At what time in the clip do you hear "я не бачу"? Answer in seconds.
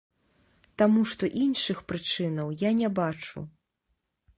2.67-3.39